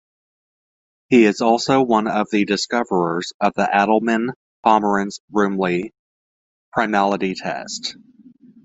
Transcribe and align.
He 1.09 1.25
is 1.25 1.41
also 1.41 1.83
one 1.83 2.07
of 2.07 2.27
the 2.31 2.43
discoverers 2.43 3.33
of 3.39 3.53
the 3.53 3.69
Adleman-Pomerance-Rumely 3.71 5.91
primality 6.75 7.35
test. 7.37 7.95